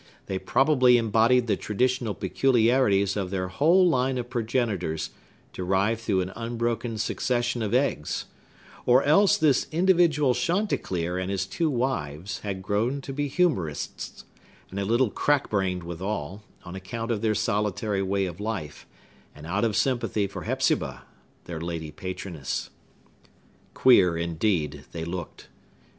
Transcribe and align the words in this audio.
They 0.25 0.39
probably 0.39 0.97
embodied 0.97 1.45
the 1.45 1.55
traditionary 1.55 2.15
peculiarities 2.15 3.15
of 3.15 3.29
their 3.29 3.49
whole 3.49 3.87
line 3.87 4.17
of 4.17 4.31
progenitors, 4.31 5.11
derived 5.53 6.01
through 6.01 6.21
an 6.21 6.33
unbroken 6.35 6.97
succession 6.97 7.61
of 7.61 7.75
eggs; 7.75 8.25
or 8.87 9.03
else 9.03 9.37
this 9.37 9.67
individual 9.71 10.33
Chanticleer 10.33 11.19
and 11.19 11.29
his 11.29 11.45
two 11.45 11.69
wives 11.69 12.39
had 12.39 12.63
grown 12.63 12.99
to 13.01 13.13
be 13.13 13.27
humorists, 13.27 14.25
and 14.71 14.79
a 14.79 14.85
little 14.85 15.11
crack 15.11 15.51
brained 15.51 15.83
withal, 15.83 16.41
on 16.65 16.73
account 16.75 17.11
of 17.11 17.21
their 17.21 17.35
solitary 17.35 18.01
way 18.01 18.25
of 18.25 18.39
life, 18.39 18.87
and 19.35 19.45
out 19.45 19.63
of 19.63 19.75
sympathy 19.77 20.25
for 20.25 20.45
Hepzibah, 20.45 21.03
their 21.45 21.61
lady 21.61 21.91
patroness. 21.91 22.71
Queer, 23.75 24.17
indeed, 24.17 24.85
they 24.93 25.05
looked! 25.05 25.47